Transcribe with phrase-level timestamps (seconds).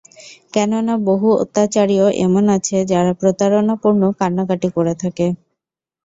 [0.53, 5.27] কেননা, বহু অত্যাচারীও এমন আছে যারা প্রতারণাপূর্ণ কান্নাকাটি করে থাকে।